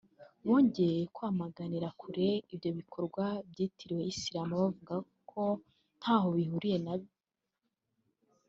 bongeye 0.47 0.99
kwamaganira 1.15 1.87
kure 1.99 2.27
ibyo 2.53 2.69
bikorwa 2.79 3.23
byitirirwa 3.51 4.03
Islam 4.13 4.49
bavuga 4.59 4.95
ko 5.31 5.43
ntaho 5.99 6.27
bihuriye 6.37 6.77
nayo 6.85 7.09